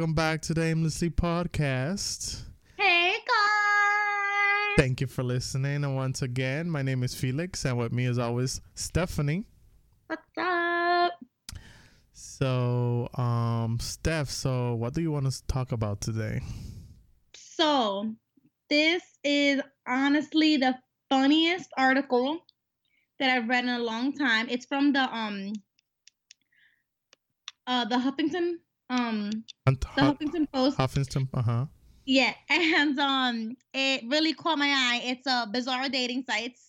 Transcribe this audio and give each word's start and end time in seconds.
welcome 0.00 0.14
back 0.14 0.40
to 0.40 0.54
the 0.54 0.62
Aimlessly 0.62 1.10
podcast. 1.10 2.44
Hey 2.78 3.10
guys! 3.12 4.74
Thank 4.78 5.02
you 5.02 5.06
for 5.06 5.22
listening. 5.22 5.84
And 5.84 5.94
once 5.94 6.22
again, 6.22 6.70
my 6.70 6.80
name 6.80 7.02
is 7.02 7.14
Felix, 7.14 7.66
and 7.66 7.76
with 7.76 7.92
me, 7.92 8.06
as 8.06 8.18
always, 8.18 8.62
Stephanie. 8.74 9.44
What's 10.06 10.22
up? 10.38 11.12
So, 12.14 13.10
um, 13.12 13.76
Steph, 13.78 14.30
so 14.30 14.74
what 14.74 14.94
do 14.94 15.02
you 15.02 15.12
want 15.12 15.30
to 15.30 15.46
talk 15.48 15.72
about 15.72 16.00
today? 16.00 16.40
So, 17.34 18.14
this 18.70 19.02
is 19.22 19.60
honestly 19.86 20.56
the 20.56 20.76
funniest 21.10 21.68
article 21.76 22.38
that 23.18 23.28
I've 23.28 23.50
read 23.50 23.64
in 23.64 23.70
a 23.70 23.80
long 23.80 24.14
time. 24.14 24.46
It's 24.48 24.64
from 24.64 24.94
the 24.94 25.02
um 25.14 25.52
uh 27.66 27.84
the 27.84 27.96
Huffington 27.96 28.54
um 28.90 29.30
Hunt- 29.66 29.80
the 29.80 29.86
Huff- 30.02 30.18
Huffington 30.18 30.46
Post. 30.52 30.76
Huffington, 30.78 31.28
uh 31.32 31.42
huh. 31.42 31.66
Yeah, 32.04 32.34
and 32.48 32.98
um 32.98 33.56
it 33.72 34.02
really 34.08 34.34
caught 34.34 34.58
my 34.58 34.68
eye. 34.68 35.00
It's 35.04 35.26
a 35.26 35.48
bizarre 35.50 35.88
dating 35.88 36.24
sites. 36.28 36.66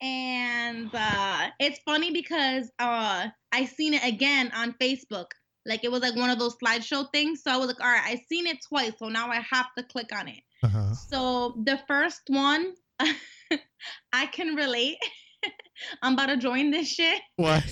And 0.00 0.92
uh 0.94 1.48
it's 1.60 1.78
funny 1.84 2.10
because 2.10 2.70
uh 2.78 3.28
I 3.52 3.64
seen 3.66 3.94
it 3.94 4.04
again 4.04 4.50
on 4.56 4.74
Facebook. 4.80 5.26
Like 5.64 5.84
it 5.84 5.92
was 5.92 6.00
like 6.02 6.16
one 6.16 6.30
of 6.30 6.38
those 6.38 6.56
slideshow 6.56 7.06
things. 7.12 7.42
So 7.44 7.50
I 7.52 7.56
was 7.56 7.68
like, 7.68 7.80
all 7.80 7.86
right, 7.86 8.02
I 8.04 8.20
seen 8.28 8.46
it 8.46 8.58
twice, 8.66 8.92
so 8.98 9.08
now 9.08 9.28
I 9.28 9.40
have 9.48 9.66
to 9.76 9.84
click 9.84 10.10
on 10.12 10.26
it. 10.28 10.40
Uh 10.64 10.68
huh. 10.68 10.94
So 10.94 11.54
the 11.64 11.78
first 11.86 12.22
one, 12.28 12.74
I 14.12 14.26
can 14.26 14.54
relate. 14.56 14.96
I'm 16.02 16.14
about 16.14 16.26
to 16.26 16.36
join 16.36 16.70
this 16.70 16.88
shit. 16.88 17.20
Why? 17.36 17.62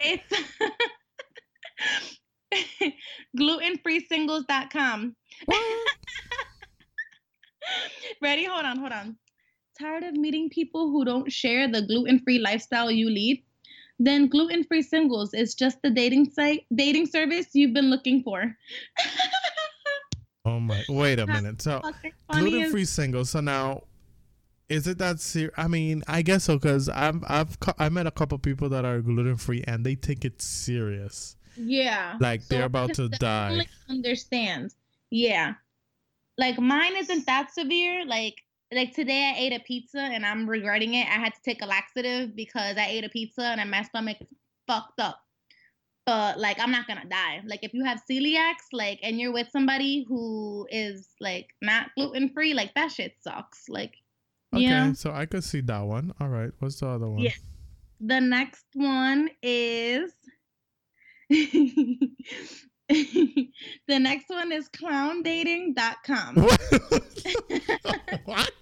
It's 0.00 0.32
glutenfreesingles.com. 3.38 5.16
Ready? 8.22 8.44
Hold 8.44 8.64
on, 8.64 8.78
hold 8.78 8.92
on. 8.92 9.16
Tired 9.78 10.02
of 10.02 10.14
meeting 10.14 10.50
people 10.50 10.90
who 10.90 11.04
don't 11.04 11.30
share 11.30 11.70
the 11.70 11.82
gluten-free 11.82 12.38
lifestyle 12.38 12.90
you 12.90 13.08
lead? 13.08 13.42
Then 13.98 14.28
gluten-free 14.28 14.82
singles 14.82 15.34
is 15.34 15.54
just 15.54 15.78
the 15.82 15.90
dating 15.90 16.30
site, 16.30 16.64
dating 16.74 17.06
service 17.06 17.48
you've 17.52 17.74
been 17.74 17.90
looking 17.90 18.22
for. 18.22 18.56
Oh 20.46 20.58
my! 20.58 20.82
Wait 20.88 21.18
a 21.18 21.26
minute. 21.26 21.60
So, 21.60 21.80
Fucking 21.82 22.12
funny 22.32 22.46
as- 22.46 22.50
gluten 22.50 22.70
free 22.70 22.84
Singles. 22.86 23.28
So 23.30 23.40
now, 23.40 23.82
is 24.70 24.86
it 24.86 24.96
that 24.98 25.20
serious? 25.20 25.52
I 25.58 25.68
mean, 25.68 26.02
I 26.08 26.22
guess 26.22 26.44
so 26.44 26.56
because 26.56 26.88
I've 26.88 27.22
I've 27.28 27.58
I 27.78 27.90
met 27.90 28.06
a 28.06 28.10
couple 28.10 28.38
people 28.38 28.70
that 28.70 28.86
are 28.86 29.00
gluten 29.02 29.36
free 29.36 29.62
and 29.66 29.84
they 29.84 29.96
take 29.96 30.24
it 30.24 30.40
serious, 30.40 31.36
Yeah. 31.56 32.16
like 32.20 32.46
they're 32.48 32.64
about 32.64 32.94
to 32.94 33.08
die. 33.08 33.50
definitely 33.50 33.68
Understand. 33.88 34.74
Yeah. 35.10 35.54
Like 36.38 36.58
mine 36.58 36.96
isn't 36.96 37.26
that 37.26 37.52
severe. 37.52 38.04
Like 38.06 38.36
like 38.72 38.94
today 38.94 39.32
I 39.34 39.38
ate 39.38 39.52
a 39.52 39.60
pizza 39.60 40.00
and 40.00 40.24
I'm 40.24 40.48
regretting 40.48 40.94
it. 40.94 41.06
I 41.06 41.18
had 41.18 41.34
to 41.34 41.42
take 41.42 41.62
a 41.62 41.66
laxative 41.66 42.36
because 42.36 42.76
I 42.76 42.86
ate 42.86 43.04
a 43.04 43.08
pizza 43.08 43.42
and 43.42 43.70
my 43.70 43.82
stomach 43.82 44.18
is 44.20 44.28
fucked 44.66 45.00
up. 45.00 45.20
But 46.06 46.38
like 46.38 46.58
I'm 46.60 46.70
not 46.70 46.86
gonna 46.86 47.08
die. 47.08 47.42
Like 47.46 47.60
if 47.62 47.74
you 47.74 47.84
have 47.84 48.02
celiacs, 48.10 48.68
like 48.72 49.00
and 49.02 49.18
you're 49.18 49.32
with 49.32 49.48
somebody 49.50 50.04
who 50.08 50.66
is 50.70 51.08
like 51.20 51.48
not 51.60 51.90
gluten 51.96 52.30
free, 52.30 52.54
like 52.54 52.74
that 52.74 52.90
shit 52.90 53.14
sucks. 53.20 53.68
Like 53.68 53.94
Okay, 54.52 54.64
yeah. 54.64 54.92
so 54.94 55.12
I 55.12 55.26
could 55.26 55.44
see 55.44 55.60
that 55.62 55.82
one. 55.82 56.12
All 56.20 56.28
right, 56.28 56.50
what's 56.58 56.80
the 56.80 56.88
other 56.88 57.08
one? 57.08 57.20
Yeah. 57.20 57.32
The 58.00 58.20
next 58.20 58.64
one 58.74 59.30
is 59.42 60.12
the 61.30 62.18
next 63.88 64.28
one 64.28 64.50
is 64.50 64.68
clowndating.com. 64.70 66.34
What? 66.34 66.60
what? 68.24 68.52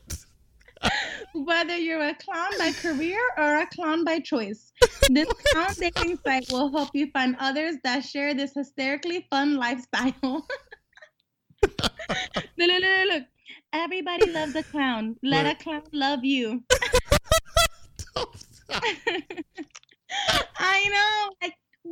Whether 1.35 1.79
you're 1.79 2.03
a 2.03 2.15
clown 2.15 2.51
by 2.59 2.73
career 2.73 3.19
or 3.39 3.57
a 3.57 3.67
clown 3.69 4.05
by 4.05 4.19
choice, 4.21 4.71
this 5.09 5.29
clown 5.53 5.73
dating 5.79 6.19
site 6.19 6.53
will 6.53 6.71
help 6.71 6.91
you 6.93 7.11
find 7.11 7.37
others 7.41 7.77
that 7.85 8.05
share 8.05 8.35
this 8.35 8.53
hysterically 8.55 9.27
fun 9.31 9.57
lifestyle. 9.57 10.13
look, 10.23 10.47
look, 12.59 12.83
look, 12.83 13.09
look. 13.09 13.23
Everybody 13.73 14.31
loves 14.31 14.55
a 14.57 14.63
clown. 14.63 15.17
Let 15.23 15.47
Look. 15.47 15.61
a 15.61 15.63
clown 15.63 15.83
love 15.93 16.23
you. 16.23 16.65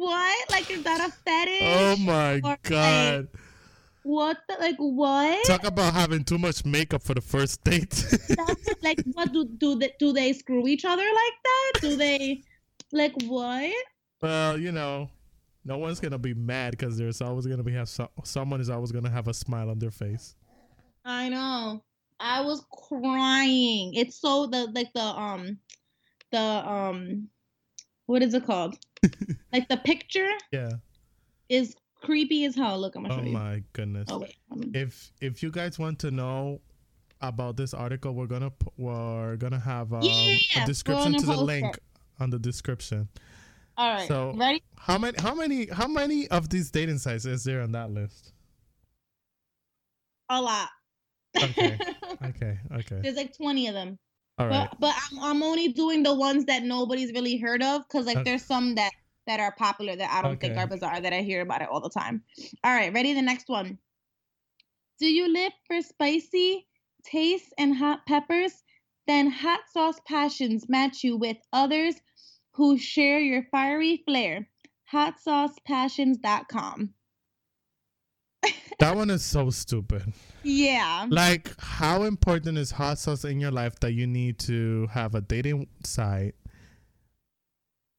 Like, 0.07 0.15
what? 0.15 0.51
Like, 0.51 0.71
is 0.71 0.83
that 0.85 1.09
a 1.09 1.13
fetish? 1.13 1.63
oh 1.63 1.97
my 1.99 2.41
Or, 2.45 2.57
god! 2.63 3.29
What? 4.03 4.39
The, 4.49 4.57
like, 4.61 4.77
what? 4.79 5.45
Talk 5.47 5.65
about 5.65 5.93
having 5.95 6.23
too 6.25 6.39
much 6.39 6.65
makeup 6.65 7.03
for 7.03 7.15
the 7.15 7.21
first 7.21 7.65
date. 7.65 7.91
That's 7.91 8.75
like, 8.83 9.03
what 9.13 9.33
do 9.33 9.45
do 9.45 9.75
they 9.77 9.93
do? 9.99 10.13
They 10.13 10.33
screw 10.33 10.67
each 10.69 10.85
other 10.85 11.03
like 11.03 11.35
that? 11.45 11.73
Do 11.81 11.97
they? 11.97 12.43
Like 12.93 13.13
what? 13.27 13.73
well, 14.23 14.59
you 14.59 14.71
know, 14.73 15.11
no 15.65 15.77
one's 15.79 15.99
gonna 15.99 16.19
be 16.19 16.35
mad 16.35 16.71
because 16.71 16.97
there's 16.97 17.21
always 17.21 17.47
gonna 17.47 17.65
be 17.65 17.73
have 17.73 17.89
so- 17.89 18.11
someone 18.23 18.61
is 18.61 18.71
always 18.71 18.93
gonna 18.93 19.11
have 19.11 19.27
a 19.27 19.35
smile 19.35 19.71
on 19.71 19.79
their 19.81 19.91
face. 19.91 20.37
I 21.05 21.29
know. 21.29 21.83
I 22.21 22.43
was 22.43 22.65
crying. 22.71 23.95
It's 23.95 24.21
so 24.21 24.47
the 24.47 24.71
like 24.73 24.93
the 24.95 25.03
um 25.03 25.59
the 26.31 26.39
um 26.41 27.29
what 28.07 28.23
is 28.23 28.35
it 28.35 28.47
called? 28.47 28.77
Like 29.53 29.69
the 29.69 29.77
picture 29.79 30.31
Yeah. 30.53 30.71
is 31.49 31.75
creepy 32.03 32.45
as 32.45 32.55
hell. 32.55 32.79
Look, 32.81 32.95
I'm 32.97 33.03
gonna 33.03 33.15
Oh 33.15 33.19
show 33.19 33.25
you. 33.25 33.33
my 33.33 33.63
goodness. 33.73 34.07
Oh 34.11 34.19
wait. 34.19 34.37
If 34.75 35.13
if 35.21 35.43
you 35.43 35.51
guys 35.51 35.79
want 35.79 35.99
to 36.01 36.11
know 36.11 36.61
about 37.21 37.57
this 37.57 37.73
article, 37.75 38.13
we're 38.15 38.27
gonna 38.27 38.53
we're 38.77 39.37
gonna 39.37 39.59
have 39.61 39.93
um, 39.93 40.03
Yeah, 40.03 40.37
a 40.63 40.67
description 40.67 41.13
gonna 41.13 41.25
the 41.27 41.37
link 41.41 41.77
it. 41.77 41.83
on 42.21 42.31
the 42.31 42.39
description. 42.39 43.09
All 43.79 43.93
right. 43.95 44.09
So- 44.09 44.33
ready? 44.37 44.63
How 44.79 44.99
many 44.99 45.17
how 45.21 45.35
many 45.35 45.67
how 45.69 45.89
many 45.89 46.29
of 46.29 46.49
these 46.51 46.71
dating 46.71 46.99
sites 46.99 47.25
is 47.25 47.45
there 47.45 47.63
on 47.63 47.73
that 47.73 47.91
list? 47.91 48.33
A 50.29 50.41
lot. 50.41 50.69
Okay. 51.43 51.79
Okay, 52.25 52.59
okay. 52.73 53.01
There's 53.03 53.17
like 53.17 53.37
20 53.37 53.69
of 53.69 53.75
them. 53.75 53.99
All 54.39 54.47
right. 54.49 54.69
But 54.71 54.81
but 54.81 54.95
I'm, 55.13 55.19
I'm 55.23 55.43
only 55.43 55.69
doing 55.69 56.03
the 56.03 56.15
ones 56.15 56.47
that 56.47 56.63
nobody's 56.63 57.13
really 57.13 57.37
heard 57.37 57.63
of 57.63 57.83
because 57.87 58.07
like 58.07 58.17
Okay. 58.17 58.25
there's 58.31 58.43
some 58.45 58.75
that 58.77 58.91
that 59.27 59.41
are 59.41 59.53
popular 59.53 59.97
that 59.97 60.11
I 60.11 60.23
don't 60.23 60.41
think 60.41 60.57
are 60.57 60.67
bizarre 60.67 61.01
that 61.01 61.13
I 61.13 61.23
hear 61.23 61.41
about 61.41 61.63
it 61.63 61.69
all 61.71 61.81
the 61.81 61.91
time. 61.91 62.23
All 62.65 62.75
right, 62.75 62.93
ready? 62.93 63.13
The 63.13 63.23
next 63.23 63.49
one. 63.49 63.79
Do 64.99 65.07
you 65.07 65.33
live 65.33 65.53
for 65.67 65.81
spicy 65.83 66.67
tastes 67.05 67.53
and 67.59 67.77
hot 67.77 68.07
peppers? 68.07 68.65
Then 69.07 69.31
hot 69.31 69.61
sauce 69.73 70.01
passions 70.07 70.69
match 70.69 71.05
you 71.05 71.17
with 71.17 71.37
others 71.53 71.95
who 72.53 72.79
share 72.79 73.21
your 73.21 73.45
fiery 73.51 74.03
flair. 74.07 74.49
HotSaucePassions.com. 74.93 76.95
That 78.79 78.95
one 78.95 79.11
is 79.11 79.25
so 79.25 79.51
stupid. 79.51 80.13
Yeah. 80.43 81.07
Like, 81.09 81.53
how 81.59 82.03
important 82.03 82.59
is 82.59 82.71
hot 82.71 82.99
sauce 82.99 83.25
in 83.25 83.41
your 83.41 83.51
life 83.51 83.81
that 83.81 83.93
you 83.93 84.07
need 84.07 84.39
to 84.41 84.87
have 84.93 85.15
a 85.15 85.21
dating 85.21 85.69
site? 85.85 86.35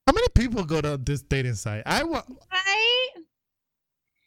How 0.08 0.12
many 0.12 0.28
people 0.34 0.64
go 0.64 0.80
to 0.80 0.96
this 0.96 1.20
dating 1.20 1.56
site? 1.56 1.82
I 1.84 2.02
wa- 2.02 2.22
Right? 2.50 3.08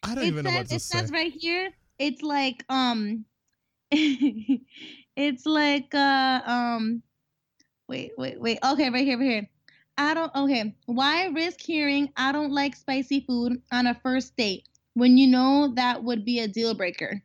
I 0.04 0.14
don't 0.14 0.22
it 0.22 0.28
even 0.28 0.44
know 0.44 0.50
says, 0.50 0.58
what 0.58 0.68
to 0.68 0.74
it 0.76 0.80
say. 0.80 0.98
says 1.00 1.10
right 1.10 1.32
here 1.32 1.72
it's 1.98 2.22
like 2.22 2.64
um 2.68 3.24
it's 3.90 5.44
like 5.44 5.92
uh 5.92 6.40
um 6.46 7.02
wait 7.88 8.12
wait 8.16 8.40
wait 8.40 8.60
okay 8.64 8.90
right 8.90 9.04
here 9.04 9.18
right 9.18 9.28
here 9.28 9.50
i 9.98 10.14
don't 10.14 10.32
okay 10.36 10.72
why 10.86 11.26
risk 11.26 11.60
hearing 11.60 12.08
i 12.16 12.30
don't 12.30 12.52
like 12.52 12.76
spicy 12.76 13.18
food 13.26 13.60
on 13.72 13.88
a 13.88 13.94
first 14.04 14.36
date 14.36 14.68
when 14.94 15.18
you 15.18 15.26
know 15.26 15.72
that 15.74 16.04
would 16.04 16.24
be 16.24 16.38
a 16.38 16.46
deal 16.46 16.74
breaker 16.74 17.20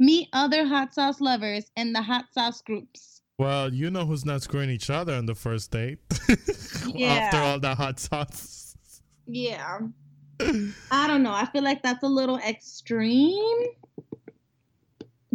meet 0.00 0.28
other 0.32 0.66
hot 0.66 0.92
sauce 0.92 1.20
lovers 1.20 1.70
in 1.76 1.92
the 1.92 2.02
hot 2.02 2.24
sauce 2.34 2.60
groups 2.60 3.19
Well, 3.40 3.72
you 3.72 3.90
know 3.90 4.04
who's 4.04 4.26
not 4.26 4.42
screwing 4.42 4.68
each 4.70 4.90
other 4.90 5.14
on 5.14 5.24
the 5.26 5.34
first 5.34 5.70
date. 5.70 5.98
After 6.28 7.38
all 7.38 7.58
that 7.60 7.76
hot 7.76 7.98
sauce. 7.98 8.76
yeah 9.26 9.78
i 10.90 11.06
don't 11.06 11.22
know 11.22 11.32
i 11.32 11.44
feel 11.52 11.62
like 11.62 11.82
that's 11.82 12.02
a 12.02 12.08
little 12.08 12.38
extreme 12.38 13.62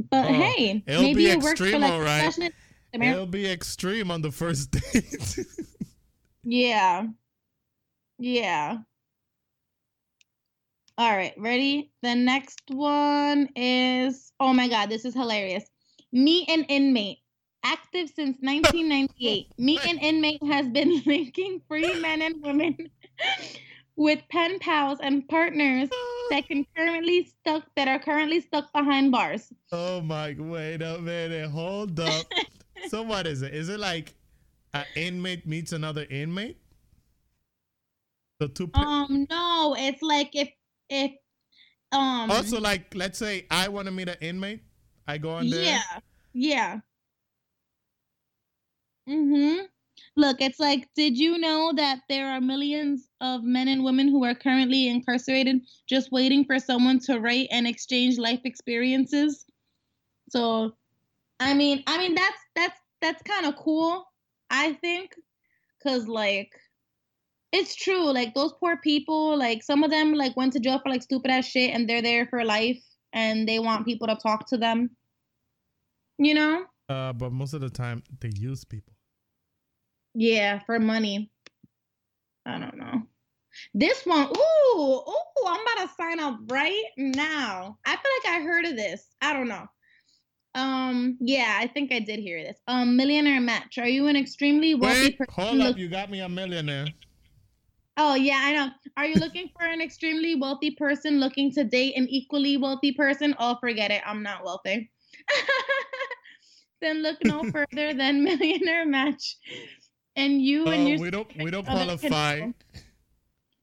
but 0.10 0.26
Oh, 0.26 0.34
hey 0.34 0.84
it'll 0.88 1.04
maybe 1.04 1.26
be 1.26 1.30
it 1.30 1.40
works 1.42 1.60
for 1.60 1.78
like 1.80 1.92
alright. 1.94 2.22
passionate 2.22 2.54
It'll 2.94 3.26
be 3.28 3.46
extreme 3.52 4.10
on 4.10 4.22
the 4.22 4.32
first 4.32 4.72
date. 4.72 5.38
Yeah. 6.44 7.08
Yeah. 8.20 8.78
All 10.98 11.12
right, 11.16 11.34
ready? 11.38 11.92
The 12.02 12.16
next 12.16 12.62
one 12.70 13.50
is 13.56 14.32
oh 14.40 14.54
my 14.54 14.68
god, 14.70 14.90
this 14.90 15.04
is 15.06 15.14
hilarious. 15.14 15.66
Meet 16.14 16.50
an 16.50 16.64
inmate. 16.66 17.20
Active 17.66 18.10
since 18.10 18.38
1998. 18.42 19.48
Meet 19.58 19.86
an 19.88 19.98
inmate 19.98 20.44
has 20.44 20.68
been 20.70 21.02
linking 21.06 21.62
free 21.68 22.00
men 22.00 22.22
and 22.22 22.36
women 22.44 22.78
with 23.96 24.22
pen 24.30 24.60
pals 24.60 25.00
and 25.02 25.28
partners 25.28 25.90
that 26.30 26.48
can 26.48 26.66
currently 26.76 27.26
stuck 27.26 27.64
that 27.76 27.88
are 27.88 27.98
currently 27.98 28.40
stuck 28.40 28.72
behind 28.72 29.12
bars. 29.12 29.52
Oh 29.72 30.00
my! 30.02 30.36
Wait 30.38 30.84
a 30.84 31.00
minute. 31.00 31.50
Hold 31.50 32.00
up. 32.00 32.26
so 32.88 33.02
what 33.02 33.26
is 33.26 33.42
it? 33.42 33.54
Is 33.54 33.70
it 33.70 33.80
like 33.80 34.14
an 34.76 34.86
inmate 34.96 35.48
meets 35.48 35.72
another 35.72 36.06
inmate? 36.10 36.58
The 38.40 38.50
two. 38.50 38.70
Um. 38.76 39.26
No. 39.28 39.76
It's 39.78 40.04
like 40.04 40.36
if 40.36 40.50
if 40.90 41.12
um. 41.92 42.30
Also, 42.30 42.60
like, 42.60 42.94
let's 42.94 43.18
say 43.18 43.48
I 43.50 43.70
want 43.70 43.88
to 43.88 43.92
meet 43.92 44.10
an 44.10 44.18
inmate. 44.22 44.62
I 45.08 45.18
go 45.18 45.32
on 45.32 45.50
there. 45.50 45.64
Yeah. 45.64 46.00
Yeah. 46.34 46.80
Mm-hmm. 49.10 49.66
Look, 50.18 50.38
it's 50.40 50.60
like, 50.60 50.88
did 50.96 51.18
you 51.18 51.38
know 51.38 51.74
that 51.76 52.00
there 52.08 52.30
are 52.30 52.40
millions 52.40 53.10
of 53.22 53.44
men 53.44 53.68
and 53.68 53.84
women 53.84 54.08
who 54.08 54.24
are 54.24 54.34
currently 54.36 54.88
incarcerated 54.88 55.62
just 55.88 56.12
waiting 56.12 56.46
for 56.46 56.60
someone 56.60 57.00
to 57.00 57.20
write 57.20 57.50
and 57.52 57.68
exchange 57.68 58.18
life 58.18 58.42
experiences? 58.46 59.46
So, 60.30 60.72
I 61.40 61.54
mean, 61.54 61.84
I 61.88 61.98
mean 61.98 62.16
that's 62.16 62.40
that's 62.56 62.80
that's 63.02 63.24
kind 63.24 63.46
of 63.46 63.56
cool, 63.58 64.06
I 64.50 64.74
think, 64.74 65.16
cuz 65.84 66.08
like 66.08 66.52
it's 67.52 67.76
true, 67.76 68.12
like 68.12 68.34
those 68.34 68.54
poor 68.54 68.78
people, 68.78 69.38
like 69.38 69.64
some 69.64 69.84
of 69.84 69.92
them 69.92 70.14
like 70.14 70.36
went 70.36 70.54
to 70.54 70.60
jail 70.60 70.80
for 70.80 70.90
like 70.90 71.04
stupid 71.04 71.32
ass 71.32 71.46
shit 71.46 71.74
and 71.74 71.90
they're 71.90 72.02
there 72.02 72.26
for 72.26 72.44
life 72.44 72.84
and 73.14 73.48
they 73.48 73.60
want 73.60 73.86
people 73.86 74.08
to 74.08 74.16
talk 74.16 74.48
to 74.48 74.58
them. 74.58 74.96
You 76.18 76.34
know? 76.34 76.66
Uh, 76.88 77.14
but 77.14 77.32
most 77.32 77.54
of 77.54 77.62
the 77.62 77.70
time 77.70 78.04
they 78.20 78.32
use 78.36 78.64
people. 78.64 78.95
Yeah, 80.16 80.60
for 80.66 80.80
money. 80.80 81.30
I 82.46 82.58
don't 82.58 82.78
know. 82.78 83.04
This 83.74 84.06
one, 84.06 84.28
ooh, 84.28 84.80
ooh, 84.80 85.48
I'm 85.48 85.62
about 85.62 85.88
to 85.88 85.96
sign 85.98 86.20
up 86.20 86.40
right 86.50 86.84
now. 86.98 87.78
I 87.86 87.92
feel 87.92 88.12
like 88.24 88.42
I 88.42 88.44
heard 88.44 88.66
of 88.66 88.76
this. 88.76 89.06
I 89.22 89.34
don't 89.34 89.48
know. 89.48 89.66
Um, 90.56 91.18
yeah, 91.20 91.58
I 91.60 91.68
think 91.68 91.92
I 91.92 92.00
did 92.00 92.20
hear 92.20 92.42
this. 92.44 92.58
Um, 92.68 92.96
millionaire 92.96 93.42
match. 93.42 93.78
Are 93.78 93.88
you 93.88 94.08
an 94.08 94.16
extremely 94.16 94.74
wealthy 94.74 95.08
Wait, 95.08 95.18
person? 95.18 95.34
Hold 95.34 95.62
up, 95.62 95.78
you 95.78 95.90
got 95.90 96.10
me 96.10 96.22
a 96.22 96.30
millionaire. 96.30 96.88
Oh 97.98 98.16
yeah, 98.16 98.42
I 98.44 98.54
know. 98.54 98.70
Are 98.98 99.06
you 99.06 99.16
looking 99.16 99.50
for 99.58 99.66
an 99.66 99.82
extremely 99.82 100.36
wealthy 100.36 100.72
person 100.72 101.20
looking 101.20 101.52
to 101.54 101.64
date 101.64 101.98
an 101.98 102.08
equally 102.10 102.58
wealthy 102.58 102.94
person? 102.94 103.36
Oh, 103.40 103.58
forget 103.60 103.92
it. 103.92 104.02
I'm 104.06 104.22
not 104.22 104.44
wealthy. 104.44 104.92
then 106.82 107.02
look 107.02 107.18
no 107.24 107.44
further 107.52 107.94
than 107.94 108.24
millionaire 108.24 108.86
match 108.86 109.38
and 110.16 110.42
you 110.42 110.66
uh, 110.66 110.72
and 110.72 110.90
your 110.90 111.00
we 111.00 111.12
don't 111.12 111.28
we 111.38 111.52
don't 111.52 111.66
qualify. 111.66 112.48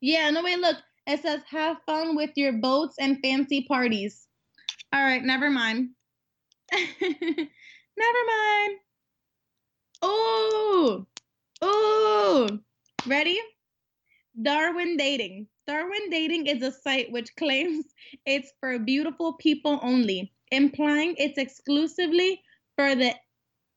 Yeah, 0.00 0.30
no 0.30 0.42
wait, 0.42 0.58
look. 0.58 0.76
It 1.06 1.22
says 1.22 1.40
have 1.48 1.78
fun 1.86 2.16
with 2.16 2.30
your 2.36 2.52
boats 2.52 2.96
and 2.98 3.18
fancy 3.22 3.62
parties. 3.62 4.26
All 4.92 5.02
right, 5.02 5.22
never 5.22 5.50
mind. 5.50 5.90
never 6.72 8.22
mind. 8.26 8.76
Oh, 10.02 11.06
oh, 11.60 12.58
ready? 13.06 13.38
Darwin 14.40 14.96
Dating. 14.96 15.46
Darwin 15.66 16.10
Dating 16.10 16.46
is 16.46 16.62
a 16.62 16.72
site 16.72 17.12
which 17.12 17.34
claims 17.38 17.84
it's 18.26 18.52
for 18.60 18.78
beautiful 18.78 19.34
people 19.34 19.78
only, 19.82 20.32
implying 20.50 21.14
it's 21.18 21.38
exclusively 21.38 22.40
for 22.76 22.94
the 22.94 23.14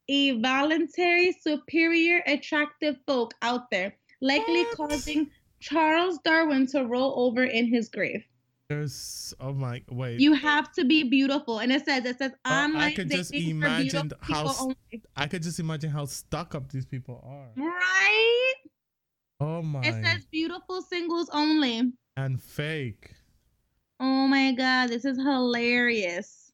a 0.07 0.39
voluntary, 0.39 1.35
superior, 1.41 2.21
attractive 2.27 2.97
folk 3.07 3.33
out 3.41 3.69
there, 3.71 3.95
likely 4.21 4.63
what? 4.63 4.77
causing 4.77 5.29
Charles 5.59 6.19
Darwin 6.23 6.67
to 6.67 6.85
roll 6.85 7.13
over 7.17 7.43
in 7.43 7.67
his 7.67 7.89
grave. 7.89 8.23
There's 8.69 9.33
oh 9.39 9.53
my 9.53 9.83
wait. 9.91 10.19
You 10.19 10.33
have 10.33 10.71
to 10.73 10.85
be 10.85 11.03
beautiful, 11.03 11.59
and 11.59 11.71
it 11.71 11.85
says 11.85 12.03
it 12.05 12.17
says 12.17 12.31
I'm. 12.45 12.75
I 12.75 12.93
could 12.93 13.11
just 13.11 13.33
imagine 13.33 14.11
how 14.21 14.73
I 15.15 15.27
could 15.27 15.43
just 15.43 15.59
imagine 15.59 15.91
how 15.91 16.05
stuck 16.05 16.55
up 16.55 16.71
these 16.71 16.85
people 16.85 17.23
are. 17.23 17.63
Right. 17.63 18.53
Oh 19.39 19.61
my. 19.61 19.81
It 19.81 20.03
says 20.03 20.25
beautiful 20.31 20.81
singles 20.81 21.29
only. 21.31 21.93
And 22.17 22.41
fake. 22.41 23.11
Oh 23.99 24.27
my 24.27 24.51
god, 24.53 24.89
this 24.89 25.05
is 25.05 25.17
hilarious. 25.17 26.51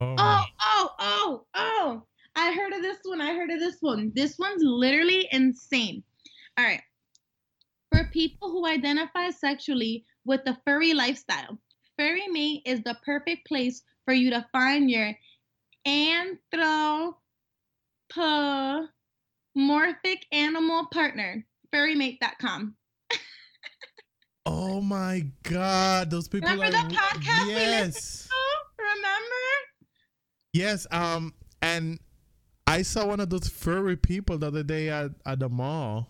Oh, 0.00 0.14
oh, 0.18 0.44
oh, 0.60 0.90
oh, 0.98 1.44
oh. 1.54 2.02
I 2.36 2.52
heard 2.52 2.72
of 2.72 2.82
this 2.82 2.98
one. 3.04 3.20
I 3.20 3.34
heard 3.34 3.50
of 3.50 3.60
this 3.60 3.76
one. 3.80 4.12
This 4.14 4.38
one's 4.38 4.62
literally 4.62 5.28
insane. 5.30 6.02
All 6.58 6.64
right. 6.64 6.82
For 7.92 8.04
people 8.12 8.50
who 8.50 8.66
identify 8.66 9.30
sexually 9.30 10.04
with 10.24 10.44
the 10.44 10.56
furry 10.64 10.94
lifestyle, 10.94 11.58
Furry 11.96 12.26
Mate 12.28 12.62
is 12.66 12.82
the 12.82 12.96
perfect 13.04 13.46
place 13.46 13.82
for 14.04 14.12
you 14.14 14.30
to 14.30 14.44
find 14.52 14.90
your 14.90 15.12
anthropomorphic 15.86 17.16
animal 20.32 20.86
partner. 20.92 21.46
Furrymate.com. 21.72 22.74
oh 24.46 24.80
my 24.80 25.24
God. 25.44 26.10
Those 26.10 26.28
people 26.28 26.50
Remember 26.50 26.76
are. 26.76 26.88
the 26.88 26.94
podcast 26.94 27.48
yes. 27.48 28.28
Remember? 28.78 29.44
Yes. 30.52 30.86
Um, 30.90 31.32
and 31.62 31.98
I 32.66 32.82
saw 32.82 33.06
one 33.06 33.20
of 33.20 33.30
those 33.30 33.48
furry 33.48 33.96
people 33.96 34.38
the 34.38 34.46
other 34.46 34.62
day 34.62 34.88
at, 34.88 35.10
at 35.26 35.38
the 35.40 35.48
mall. 35.48 36.08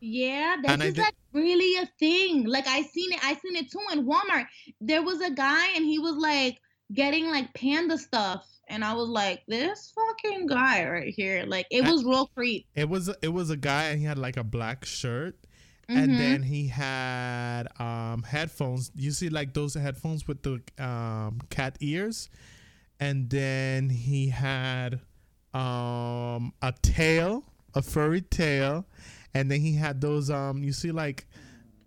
Yeah, 0.00 0.56
this 0.62 0.82
is 0.82 0.98
like 0.98 1.14
really 1.32 1.82
a 1.82 1.86
thing. 1.98 2.44
Like 2.44 2.66
I 2.66 2.82
seen 2.82 3.12
it, 3.12 3.20
I 3.24 3.34
seen 3.34 3.56
it 3.56 3.70
too 3.70 3.80
in 3.92 4.06
Walmart. 4.06 4.46
There 4.80 5.02
was 5.02 5.20
a 5.20 5.30
guy 5.30 5.68
and 5.74 5.84
he 5.84 5.98
was 5.98 6.16
like 6.16 6.60
getting 6.92 7.30
like 7.30 7.52
panda 7.54 7.98
stuff. 7.98 8.46
And 8.68 8.84
I 8.84 8.94
was 8.94 9.08
like, 9.08 9.42
this 9.46 9.92
fucking 9.94 10.46
guy 10.46 10.86
right 10.88 11.14
here. 11.14 11.44
Like 11.46 11.66
it 11.70 11.82
was 11.82 12.04
real 12.04 12.26
creep. 12.34 12.66
It 12.74 12.88
was 12.88 13.10
it 13.22 13.28
was 13.28 13.50
a 13.50 13.56
guy 13.56 13.84
and 13.84 13.98
he 13.98 14.04
had 14.04 14.18
like 14.18 14.36
a 14.36 14.44
black 14.44 14.84
shirt. 14.84 15.36
Mm-hmm. 15.88 15.98
And 15.98 16.18
then 16.18 16.42
he 16.42 16.68
had 16.68 17.64
um 17.80 18.22
headphones. 18.22 18.90
You 18.94 19.12
see 19.12 19.28
like 19.28 19.54
those 19.54 19.74
headphones 19.74 20.28
with 20.28 20.42
the 20.42 20.60
um 20.78 21.40
cat 21.48 21.78
ears. 21.80 22.28
And 23.00 23.30
then 23.30 23.88
he 23.88 24.28
had 24.28 25.00
um, 25.56 26.52
a 26.60 26.72
tail, 26.82 27.44
a 27.74 27.82
furry 27.82 28.20
tail, 28.20 28.86
and 29.34 29.50
then 29.50 29.60
he 29.60 29.74
had 29.74 30.00
those 30.00 30.30
um, 30.30 30.62
you 30.62 30.72
see 30.72 30.92
like 30.92 31.26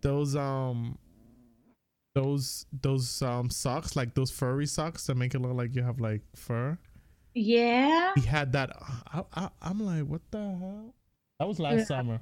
those 0.01 0.35
um, 0.35 0.97
those 2.15 2.65
those 2.81 3.21
um 3.21 3.49
socks, 3.49 3.95
like 3.95 4.15
those 4.15 4.31
furry 4.31 4.65
socks 4.65 5.05
that 5.07 5.15
make 5.15 5.35
it 5.35 5.39
look 5.39 5.53
like 5.53 5.75
you 5.75 5.83
have 5.83 5.99
like 5.99 6.21
fur. 6.35 6.77
Yeah. 7.35 8.13
He 8.15 8.21
had 8.21 8.53
that. 8.53 8.71
I, 9.13 9.23
I, 9.33 9.49
I'm 9.61 9.79
like, 9.85 10.05
what 10.05 10.21
the 10.31 10.39
hell? 10.39 10.95
That 11.39 11.47
was 11.47 11.59
last 11.59 11.77
yeah. 11.77 11.85
summer. 11.85 12.21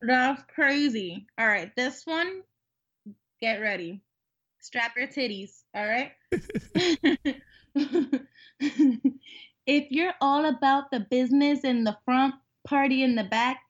That's 0.00 0.42
crazy. 0.54 1.26
All 1.38 1.46
right, 1.46 1.74
this 1.76 2.06
one, 2.06 2.42
get 3.40 3.60
ready. 3.60 4.00
Strap 4.60 4.96
your 4.96 5.08
titties. 5.08 5.62
All 5.74 5.86
right. 5.86 6.12
if 9.66 9.90
you're 9.90 10.14
all 10.20 10.46
about 10.46 10.90
the 10.90 11.00
business 11.00 11.60
in 11.64 11.84
the 11.84 11.96
front, 12.04 12.34
party 12.64 13.02
in 13.02 13.14
the 13.14 13.24
back, 13.24 13.60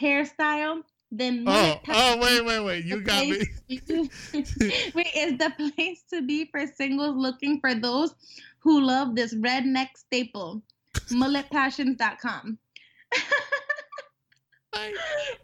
hairstyle, 0.00 0.82
then 1.10 1.44
oh 1.46 1.80
oh 1.88 2.18
wait 2.20 2.44
wait 2.44 2.60
wait 2.60 2.84
you 2.84 3.00
got 3.00 3.26
me. 3.26 3.38
wait 3.68 5.10
is 5.16 5.38
the 5.38 5.52
place 5.56 6.02
to 6.12 6.20
be 6.22 6.44
for 6.50 6.66
singles 6.66 7.16
looking 7.16 7.58
for 7.60 7.74
those 7.74 8.14
who 8.58 8.82
love 8.82 9.14
this 9.16 9.34
redneck 9.34 9.88
staple? 9.96 10.62
mulletpassions.com 11.10 12.58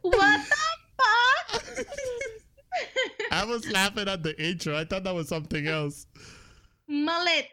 what 0.02 0.40
the 0.48 0.56
fuck? 0.98 1.86
I 3.30 3.44
was 3.44 3.70
laughing 3.70 4.08
at 4.08 4.22
the 4.22 4.40
intro. 4.42 4.76
I 4.76 4.84
thought 4.84 5.04
that 5.04 5.14
was 5.14 5.28
something 5.28 5.66
else. 5.66 6.06
Mullet 6.88 7.48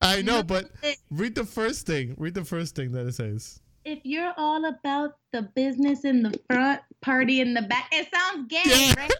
I 0.00 0.22
know, 0.22 0.42
but 0.42 0.70
read 1.10 1.34
the 1.34 1.44
first 1.44 1.86
thing. 1.86 2.14
Read 2.16 2.34
the 2.34 2.44
first 2.44 2.74
thing 2.74 2.92
that 2.92 3.06
it 3.06 3.14
says. 3.14 3.60
If 3.84 4.00
you're 4.04 4.32
all 4.36 4.64
about 4.64 5.16
the 5.32 5.42
business 5.42 6.04
in 6.04 6.22
the 6.22 6.38
front, 6.48 6.80
party 7.00 7.40
in 7.40 7.54
the 7.54 7.62
back, 7.62 7.88
it 7.92 8.08
sounds 8.12 8.46
gay, 8.48 8.60
yeah. 8.64 8.94
right? 8.96 9.10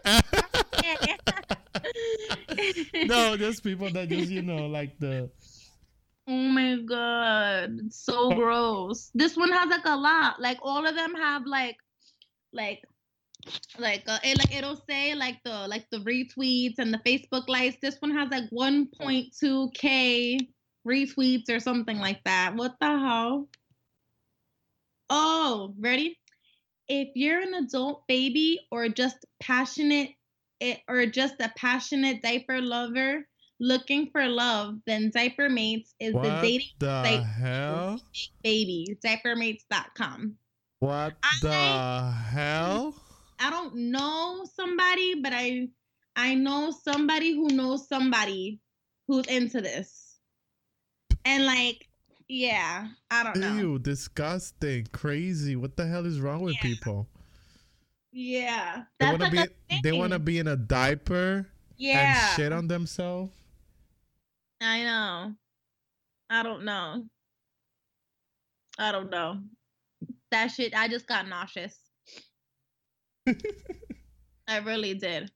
no, 3.06 3.36
there's 3.36 3.60
people 3.60 3.90
that 3.90 4.08
just 4.08 4.30
you 4.30 4.42
know 4.42 4.66
like 4.66 4.98
the. 4.98 5.30
Oh 6.28 6.48
my 6.48 6.76
god, 6.76 7.76
it's 7.86 8.04
so 8.04 8.30
gross. 8.30 9.10
This 9.14 9.36
one 9.36 9.50
has 9.50 9.68
like 9.68 9.84
a 9.84 9.96
lot. 9.96 10.40
Like 10.40 10.58
all 10.62 10.86
of 10.86 10.94
them 10.94 11.12
have 11.16 11.42
like, 11.44 11.76
like 12.52 12.84
like 13.80 14.04
uh, 14.06 14.18
it 14.22 14.38
like 14.38 14.54
it'll 14.56 14.80
say 14.88 15.16
like 15.16 15.40
the 15.44 15.66
like 15.66 15.86
the 15.90 15.98
retweets 15.98 16.78
and 16.78 16.94
the 16.94 16.98
Facebook 16.98 17.48
likes. 17.48 17.78
This 17.82 17.96
one 17.98 18.12
has 18.12 18.30
like 18.30 18.48
1.2k 18.50 20.38
retweets 20.86 21.48
or 21.50 21.60
something 21.60 21.98
like 21.98 22.22
that. 22.24 22.54
What 22.56 22.74
the 22.80 22.86
hell? 22.86 23.48
Oh, 25.08 25.74
ready? 25.78 26.18
If 26.88 27.08
you're 27.14 27.40
an 27.40 27.54
adult 27.54 28.06
baby 28.06 28.60
or 28.70 28.88
just 28.88 29.24
passionate 29.40 30.10
it, 30.60 30.80
or 30.88 31.06
just 31.06 31.34
a 31.40 31.52
passionate 31.56 32.22
diaper 32.22 32.60
lover 32.60 33.26
looking 33.58 34.08
for 34.10 34.26
love, 34.26 34.76
then 34.86 35.10
Diaper 35.14 35.48
Mates 35.48 35.94
is 36.00 36.14
what 36.14 36.22
the 36.22 36.40
dating 36.40 36.68
the 36.78 37.02
site 37.04 37.24
hell? 37.24 38.00
baby. 38.42 38.96
Diapermates.com. 39.04 40.36
What 40.80 41.14
I- 41.22 41.38
the 41.42 42.12
hell? 42.30 42.94
I 43.38 43.50
don't 43.50 43.74
know 43.74 44.44
somebody, 44.54 45.20
but 45.20 45.32
I 45.34 45.68
I 46.16 46.34
know 46.34 46.70
somebody 46.70 47.32
who 47.32 47.48
knows 47.48 47.88
somebody 47.88 48.60
who's 49.06 49.26
into 49.26 49.60
this. 49.60 50.09
And 51.24 51.46
like, 51.46 51.88
yeah, 52.28 52.88
I 53.10 53.24
don't 53.24 53.36
know. 53.36 53.56
Ew, 53.56 53.78
disgusting, 53.78 54.86
crazy. 54.92 55.56
What 55.56 55.76
the 55.76 55.86
hell 55.86 56.06
is 56.06 56.20
wrong 56.20 56.42
with 56.42 56.54
Yeah. 56.54 56.62
people? 56.62 57.08
Yeah. 58.12 58.84
They 58.98 59.06
want 59.06 59.22
to 59.22 59.36
like 59.36 59.50
be 59.68 59.80
they 59.82 59.92
want 59.92 60.12
to 60.12 60.18
be 60.18 60.38
in 60.38 60.48
a 60.48 60.56
diaper 60.56 61.46
yeah. 61.76 62.30
and 62.30 62.36
shit 62.36 62.52
on 62.52 62.68
themselves. 62.68 63.32
I 64.60 64.82
know. 64.82 65.34
I 66.28 66.42
don't 66.42 66.64
know. 66.64 67.04
I 68.78 68.92
don't 68.92 69.10
know. 69.10 69.38
That 70.30 70.48
shit, 70.48 70.74
I 70.76 70.88
just 70.88 71.06
got 71.06 71.28
nauseous. 71.28 71.76
I 74.48 74.58
really 74.58 74.94
did. 74.94 75.30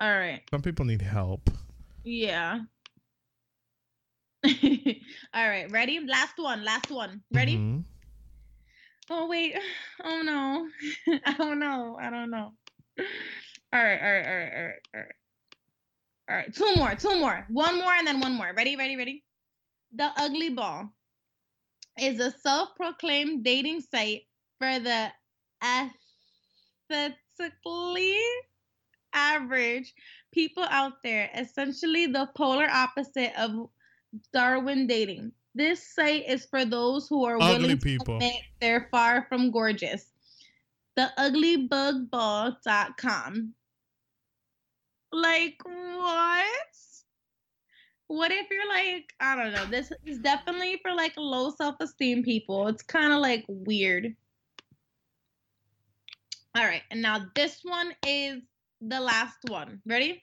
All 0.00 0.10
right. 0.10 0.42
Some 0.50 0.62
people 0.62 0.84
need 0.84 1.02
help. 1.02 1.50
Yeah. 2.04 2.60
All 5.34 5.48
right. 5.48 5.70
Ready? 5.70 6.00
Last 6.00 6.34
one. 6.36 6.64
Last 6.64 6.90
one. 6.90 7.22
Ready? 7.32 7.56
Mhm. 7.56 7.84
Oh, 9.10 9.28
wait. 9.28 9.56
Oh, 10.04 10.22
no. 10.22 10.68
I 11.26 11.32
don't 11.34 11.60
know. 11.60 11.96
I 12.00 12.10
don't 12.10 12.30
know. 12.30 12.52
All 13.72 13.84
right. 13.84 14.00
All 14.02 14.12
right. 14.12 14.26
All 14.26 14.34
right. 14.34 14.52
All 14.54 14.64
right. 14.64 14.80
All 14.94 15.00
right. 15.00 15.14
All 16.28 16.36
right. 16.36 16.54
Two 16.54 16.74
more. 16.76 16.94
Two 16.94 17.20
more. 17.20 17.46
One 17.50 17.78
more 17.78 17.92
and 17.92 18.06
then 18.06 18.20
one 18.20 18.34
more. 18.34 18.52
Ready? 18.56 18.76
Ready? 18.76 18.96
Ready? 18.96 19.24
The 19.94 20.10
Ugly 20.16 20.50
Ball 20.50 20.90
is 22.00 22.18
a 22.20 22.30
self 22.30 22.70
proclaimed 22.76 23.44
dating 23.44 23.82
site 23.82 24.22
for 24.58 24.78
the 24.78 25.12
aesthetically 26.90 28.18
average 29.12 29.92
people 30.32 30.64
out 30.64 30.94
there, 31.04 31.30
essentially 31.34 32.06
the 32.06 32.28
polar 32.34 32.68
opposite 32.70 33.32
of 33.38 33.68
Darwin 34.32 34.86
dating. 34.86 35.32
This 35.54 35.86
site 35.94 36.24
is 36.26 36.46
for 36.46 36.64
those 36.64 37.08
who 37.08 37.24
are 37.24 37.36
Ugly 37.40 37.58
willing 37.58 37.78
people. 37.78 38.06
to 38.06 38.12
admit 38.14 38.34
they're 38.60 38.88
far 38.90 39.26
from 39.28 39.50
gorgeous. 39.50 40.06
The 40.96 41.10
TheUglyBugBall.com. 41.18 43.54
Like 45.12 45.60
what? 45.64 46.56
What 48.08 48.30
if 48.30 48.46
you're 48.50 48.68
like, 48.68 49.12
I 49.20 49.36
don't 49.36 49.52
know, 49.54 49.64
this 49.66 49.92
is 50.04 50.18
definitely 50.18 50.78
for 50.82 50.92
like 50.92 51.14
low 51.16 51.50
self-esteem 51.50 52.24
people. 52.24 52.68
It's 52.68 52.82
kind 52.82 53.12
of 53.12 53.20
like 53.20 53.44
weird. 53.48 54.14
All 56.54 56.64
right, 56.64 56.82
and 56.90 57.00
now 57.00 57.24
this 57.34 57.60
one 57.62 57.94
is 58.06 58.42
the 58.82 59.00
last 59.00 59.38
one. 59.48 59.80
Ready? 59.86 60.22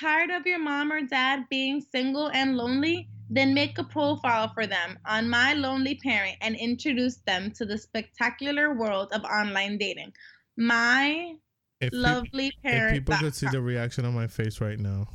Tired 0.00 0.30
of 0.30 0.46
your 0.46 0.58
mom 0.60 0.92
or 0.92 1.02
dad 1.02 1.44
being 1.50 1.80
single 1.80 2.28
and 2.28 2.56
lonely? 2.56 3.08
Then 3.30 3.52
make 3.52 3.76
a 3.78 3.84
profile 3.84 4.48
for 4.54 4.66
them 4.66 4.98
on 5.04 5.28
My 5.28 5.52
Lonely 5.52 5.96
Parent 5.96 6.36
and 6.40 6.56
introduce 6.56 7.16
them 7.26 7.50
to 7.52 7.66
the 7.66 7.76
spectacular 7.76 8.74
world 8.74 9.12
of 9.12 9.22
online 9.24 9.76
dating. 9.76 10.12
My 10.56 11.34
If, 11.80 11.90
lovely 11.92 12.46
if 12.46 12.62
parent. 12.62 12.94
people 12.94 13.16
could 13.16 13.34
see 13.34 13.48
the 13.50 13.60
reaction 13.60 14.04
on 14.06 14.14
my 14.14 14.26
face 14.28 14.60
right 14.60 14.78
now, 14.78 15.08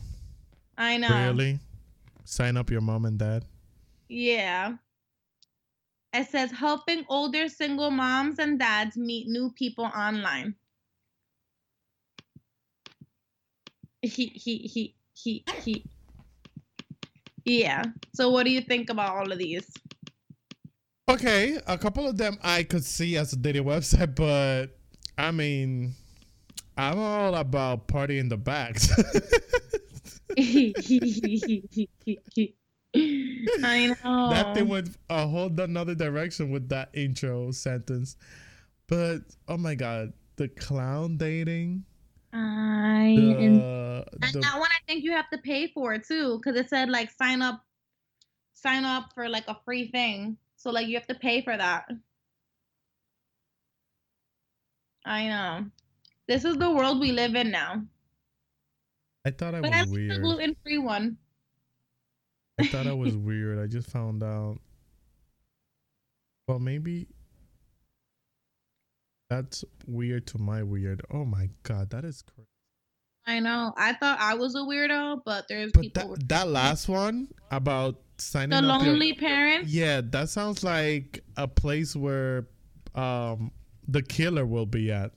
I 0.78 0.98
know. 0.98 1.08
really, 1.08 1.60
sign 2.24 2.56
up 2.58 2.70
your 2.70 2.82
mom 2.82 3.06
and 3.06 3.18
dad. 3.18 3.46
Yeah. 4.10 4.74
It 6.14 6.28
says 6.28 6.52
helping 6.52 7.04
older 7.10 7.50
single 7.50 7.90
moms 7.90 8.38
and 8.38 8.60
dads 8.60 8.96
meet 8.96 9.28
new 9.28 9.52
people 9.52 9.86
online. 9.86 10.56
He 14.04 14.28
he 14.28 14.58
he 14.58 14.96
he 15.14 15.46
he. 15.64 15.86
Yeah. 17.46 17.84
So 18.14 18.30
what 18.30 18.46
do 18.46 18.52
you 18.52 18.62
think 18.62 18.90
about 18.90 19.16
all 19.16 19.32
of 19.32 19.40
these? 19.40 19.66
Okay, 21.10 21.60
a 21.68 21.78
couple 21.78 22.08
of 22.08 22.18
them 22.18 22.38
I 22.44 22.64
could 22.64 22.84
see 22.84 23.18
as 23.18 23.34
a 23.34 23.38
dating 23.38 23.64
website, 23.64 24.16
but 24.16 24.78
I 25.18 25.32
mean, 25.32 25.94
I'm 26.78 27.00
all 27.00 27.36
about 27.36 27.88
party 27.88 28.20
in 28.20 28.30
the 28.30 28.38
backs. 28.38 28.90
I 33.64 33.96
know. 34.04 34.30
that 34.30 34.54
thing 34.54 34.68
went 34.68 34.98
a 35.10 35.28
whole 35.28 35.52
another 35.60 35.96
direction 35.96 36.52
with 36.52 36.70
that 36.70 36.90
intro 36.94 37.52
sentence. 37.52 38.18
But 38.88 39.20
oh 39.48 39.58
my 39.58 39.76
god, 39.76 40.14
the 40.36 40.48
clown 40.48 41.18
dating, 41.18 41.86
I 42.32 43.16
the, 43.18 43.83
and 44.26 44.36
the 44.36 44.40
that 44.42 44.60
one 44.60 44.70
I 44.70 44.82
think 44.88 45.04
you 45.04 45.12
have 45.12 45.30
to 45.32 45.38
pay 45.38 45.68
for 45.68 45.98
too, 45.98 46.38
because 46.38 46.60
it 46.60 46.70
said 46.70 46.90
like 46.90 47.12
sign 47.12 47.42
up, 47.42 47.64
sign 48.54 48.86
up 48.86 49.12
for 49.14 49.30
like 49.30 49.48
a 49.48 49.58
free 49.66 49.90
thing. 49.90 50.38
So 50.56 50.72
like 50.72 50.88
you 50.88 50.96
have 50.96 51.08
to 51.08 51.16
pay 51.16 51.42
for 51.42 51.56
that. 51.56 51.86
I 55.06 55.28
know. 55.28 55.66
This 56.28 56.46
is 56.46 56.56
the 56.56 56.72
world 56.72 57.00
we 57.00 57.12
live 57.12 57.36
in 57.36 57.52
now. 57.52 57.84
I 59.26 59.32
thought 59.32 59.56
I 59.56 59.62
But 59.62 59.74
I 59.74 59.82
was 59.82 59.90
the 59.90 59.96
weird. 59.96 60.22
gluten 60.22 60.56
free 60.64 60.78
one. 60.78 61.18
I 62.60 62.68
thought 62.68 62.88
I 62.88 62.94
was 62.94 63.18
weird. 63.18 63.60
I 63.60 63.68
just 63.68 63.90
found 63.90 64.24
out. 64.24 64.60
Well, 66.48 66.60
maybe 66.60 67.08
that's 69.30 69.66
weird 69.88 70.28
to 70.28 70.38
my 70.38 70.62
weird. 70.62 71.02
Oh 71.10 71.26
my 71.26 71.50
god, 71.64 71.90
that 71.92 72.06
is 72.06 72.22
crazy. 72.22 72.33
I 73.26 73.40
know. 73.40 73.74
I 73.78 73.94
thought 73.94 74.20
I 74.20 74.34
was 74.34 74.56
a 74.56 74.60
weirdo, 74.60 75.22
but 75.26 75.46
there's 75.48 75.72
But 75.72 75.82
people. 75.82 76.02
that 76.02 76.10
with- 76.10 76.28
that 76.30 76.48
last 76.50 76.90
one 76.90 77.30
about 77.52 78.02
signing 78.18 78.50
the 78.50 78.58
up 78.58 78.82
your- 78.84 78.92
lonely 78.94 79.14
parents. 79.14 79.72
yeah, 79.72 80.02
that 80.02 80.30
sounds 80.30 80.64
like 80.64 81.24
a 81.38 81.48
place 81.48 81.96
where 81.96 82.48
um 82.96 83.52
the 83.88 84.02
killer 84.02 84.46
will 84.46 84.66
be 84.66 84.92
at. 84.92 85.12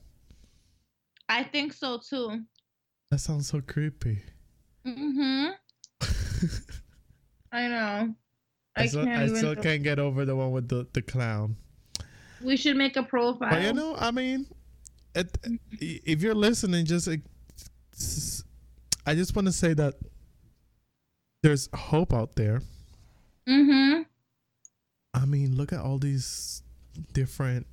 I 1.29 1.43
think 1.43 1.73
so 1.73 1.97
too. 1.99 2.41
That 3.11 3.19
sounds 3.19 3.47
so 3.47 3.61
creepy. 3.61 4.21
Mm-hmm. 4.85 5.51
I 7.51 7.67
know. 7.67 8.15
I, 8.75 8.83
I, 8.83 8.85
still, 8.87 9.05
can't 9.05 9.31
I 9.31 9.35
still 9.35 9.55
can't 9.55 9.83
get 9.83 9.99
over 9.99 10.25
the 10.25 10.35
one 10.35 10.51
with 10.51 10.67
the, 10.69 10.87
the 10.93 11.01
clown. 11.01 11.55
We 12.41 12.55
should 12.57 12.77
make 12.77 12.95
a 12.97 13.03
profile. 13.03 13.49
But 13.49 13.63
you 13.63 13.73
know, 13.73 13.95
I 13.97 14.11
mean, 14.11 14.45
it, 15.15 15.35
if 15.79 16.21
you're 16.21 16.35
listening, 16.35 16.85
just 16.85 17.07
I 19.05 19.15
just 19.15 19.35
want 19.35 19.47
to 19.47 19.51
say 19.51 19.73
that 19.73 19.95
there's 21.43 21.69
hope 21.73 22.13
out 22.13 22.35
there. 22.35 22.61
Mhm. 23.47 24.05
I 25.13 25.25
mean, 25.25 25.55
look 25.55 25.71
at 25.73 25.79
all 25.79 25.97
these 25.97 26.61
different 27.13 27.65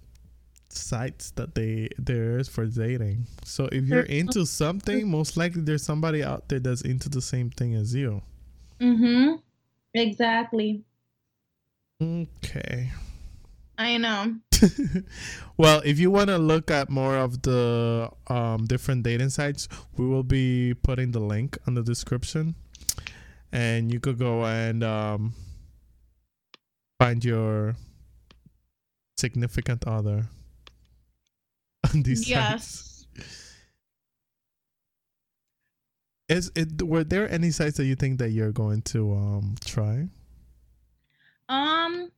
sites 0.71 1.31
that 1.33 1.55
they 1.55 1.89
there 1.99 2.39
is 2.39 2.49
for 2.49 2.67
dating. 2.67 3.27
So 3.45 3.67
if 3.73 3.85
you're 3.85 4.03
into 4.03 4.47
something, 4.47 5.09
most 5.19 5.37
likely 5.37 5.63
there's 5.63 5.83
somebody 5.83 6.23
out 6.23 6.49
there 6.49 6.61
that's 6.61 6.83
into 6.83 7.09
the 7.09 7.21
same 7.23 7.51
thing 7.51 7.75
as 7.75 7.95
you. 7.95 8.23
Mhm. 8.81 9.41
Exactly. 9.95 10.85
Okay. 12.03 12.91
I 13.79 13.99
know. 13.99 14.37
Well, 15.57 15.83
if 15.85 15.99
you 15.99 16.11
want 16.11 16.29
to 16.29 16.39
look 16.39 16.71
at 16.71 16.91
more 16.91 17.17
of 17.17 17.43
the 17.43 18.11
um, 18.29 18.67
different 18.67 19.03
dating 19.03 19.31
sites, 19.31 19.69
we 19.97 20.07
will 20.07 20.23
be 20.23 20.75
putting 20.83 21.13
the 21.13 21.21
link 21.21 21.59
on 21.67 21.75
the 21.75 21.83
description, 21.83 22.55
and 23.53 23.93
you 23.93 24.01
could 24.01 24.19
go 24.19 24.45
and 24.45 24.83
um, 24.85 25.35
find 26.99 27.25
your 27.25 27.77
significant 29.17 29.87
other 29.87 30.29
on 31.93 32.03
these 32.03 32.27
sites. 32.27 32.29
Yes. 32.29 32.95
Is 36.29 36.51
it? 36.57 36.83
Were 36.83 37.05
there 37.05 37.31
any 37.31 37.51
sites 37.51 37.77
that 37.77 37.85
you 37.85 37.97
think 37.97 38.19
that 38.19 38.31
you're 38.31 38.53
going 38.53 38.83
to 38.83 39.13
um 39.13 39.55
try? 39.65 40.09
Um. 41.49 42.11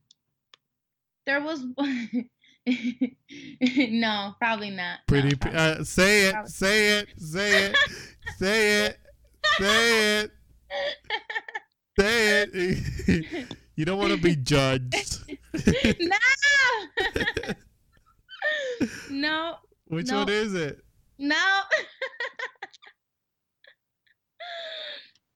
There 1.25 1.41
was. 1.41 1.65
no, 3.89 4.33
probably 4.39 4.69
not. 4.71 4.99
No, 4.99 5.03
Pretty. 5.07 5.35
probably- 5.35 5.59
uh, 5.59 5.83
say 5.83 6.25
it. 6.27 6.33
Probably. 6.33 6.49
Say 6.51 6.97
it. 6.99 7.07
Say 7.17 7.65
it. 7.65 7.75
say 8.37 8.85
it. 8.85 8.97
Say 9.59 10.19
it. 10.19 10.31
Say 11.99 12.45
it. 12.53 13.55
you 13.75 13.85
don't 13.85 13.97
want 13.99 14.11
to 14.13 14.21
be 14.21 14.35
judged. 14.35 15.21
no. 15.99 16.17
no. 19.09 19.55
Which 19.87 20.07
No. 20.09 20.19
one 20.19 20.29
is 20.29 20.53
it? 20.53 20.79
No. 21.17 21.35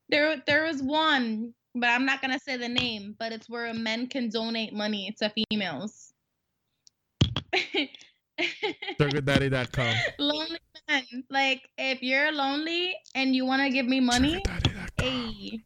there 0.09 0.41
there 0.45 0.65
was 0.65 0.83
one, 0.83 1.53
but 1.73 1.87
I'm 1.89 2.05
not 2.05 2.21
gonna 2.21 2.39
say 2.39 2.57
the 2.57 2.67
name, 2.67 3.15
but 3.17 3.31
it's 3.31 3.49
where 3.49 3.73
men 3.73 4.07
can 4.07 4.29
donate 4.29 4.73
money 4.73 5.15
to 5.19 5.31
females. 5.49 6.10
SugarDaddy.com. 8.99 9.95
lonely 10.19 10.59
men. 10.87 11.03
Like 11.29 11.61
if 11.77 12.01
you're 12.01 12.31
lonely 12.31 12.95
and 13.15 13.35
you 13.35 13.45
wanna 13.45 13.69
give 13.69 13.85
me 13.85 13.99
money, 13.99 14.43
hey. 14.97 15.61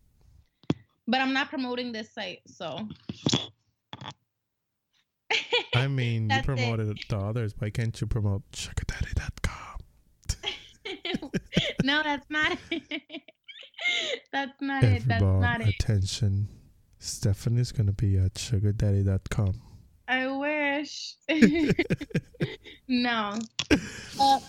But 1.08 1.22
I'm 1.22 1.34
not 1.34 1.50
promoting 1.50 1.92
this 1.92 2.12
site, 2.14 2.42
so 2.48 2.88
I 5.76 5.88
mean, 5.88 6.30
you 6.30 6.38
it. 6.38 6.46
promoted 6.46 6.98
the 7.10 7.18
others. 7.18 7.54
Why 7.58 7.70
can't 7.70 8.00
you 8.00 8.08
promote 8.08 8.44
SugarDaddy.com? 8.52 9.80
no, 11.84 12.02
that's 12.04 12.30
not 12.30 12.58
it. 12.72 12.84
that's 14.32 14.62
not 14.62 14.84
it. 14.84 15.08
That's 15.08 15.22
not 15.22 15.62
it. 15.62 15.68
attention. 15.70 16.48
Stephanie's 17.00 17.72
gonna 17.72 17.92
be 17.92 18.18
at 18.18 18.36
SugarDaddy.com. 18.36 19.62
I 20.08 20.24
wish. 20.86 21.16
no. 22.88 23.38
Uh, 24.20 24.40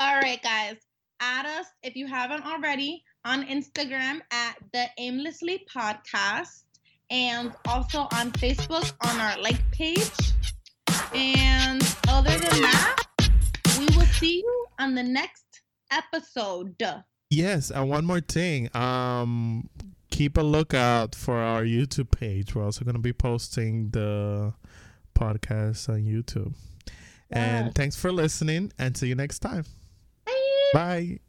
all 0.00 0.16
right, 0.20 0.42
guys. 0.42 0.76
Add 1.20 1.46
us 1.46 1.66
if 1.82 1.96
you 1.96 2.06
haven't 2.06 2.44
already 2.44 3.02
on 3.24 3.44
Instagram 3.46 4.20
at 4.30 4.56
the 4.72 4.86
Aimlessly 4.98 5.64
Podcast 5.74 6.64
and 7.10 7.54
also 7.66 8.00
on 8.12 8.32
Facebook 8.32 8.92
on 9.06 9.20
our 9.20 9.40
like 9.40 9.60
page. 9.70 10.10
And 11.14 11.82
other 12.08 12.36
than 12.36 12.62
that, 12.62 12.96
we 13.78 13.86
will 13.96 14.06
see 14.06 14.38
you 14.38 14.66
on 14.78 14.94
the 14.94 15.02
next 15.02 15.62
episode. 15.90 16.82
Yes, 17.30 17.70
and 17.70 17.88
one 17.88 18.04
more 18.04 18.20
thing. 18.20 18.74
Um, 18.76 19.70
keep 20.10 20.36
a 20.36 20.42
lookout 20.42 21.14
for 21.14 21.36
our 21.36 21.62
YouTube 21.62 22.10
page. 22.10 22.54
We're 22.54 22.64
also 22.64 22.84
gonna 22.84 22.98
be 22.98 23.12
posting 23.12 23.90
the 23.90 24.52
podcast 25.14 25.88
on 25.88 26.02
YouTube. 26.02 26.54
And 27.30 27.74
thanks 27.74 27.96
for 27.96 28.12
listening, 28.12 28.72
and 28.78 28.96
see 28.96 29.08
you 29.08 29.14
next 29.14 29.40
time. 29.40 29.64
Bye. 30.24 30.70
Bye. 30.72 31.20